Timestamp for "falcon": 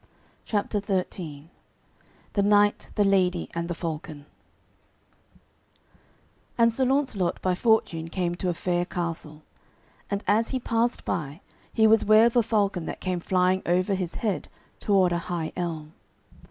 3.75-4.25, 12.41-12.87